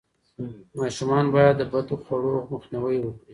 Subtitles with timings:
[0.79, 3.25] ماشومان باید د بدخواړو مخنیوی وکړي.